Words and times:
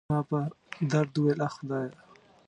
ما 0.09 0.19
په 0.29 0.37
درد 0.91 1.13
وویل: 1.15 1.39
اخ، 1.47 1.53
خدایه. 1.59 1.91